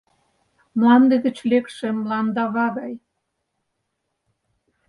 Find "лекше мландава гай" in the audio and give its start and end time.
1.51-2.93